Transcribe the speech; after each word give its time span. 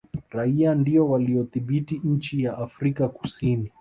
raia 0.29 0.75
ndio 0.75 1.09
waliyoidhibiti 1.09 2.01
nchi 2.03 2.43
ya 2.43 2.57
afrika 2.57 3.07
kusini 3.09 3.69